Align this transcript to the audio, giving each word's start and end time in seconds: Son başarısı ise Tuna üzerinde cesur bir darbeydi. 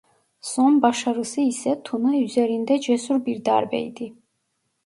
Son 0.41 0.81
başarısı 0.81 1.41
ise 1.41 1.81
Tuna 1.83 2.17
üzerinde 2.17 2.79
cesur 2.79 3.25
bir 3.25 3.45
darbeydi. 3.45 4.13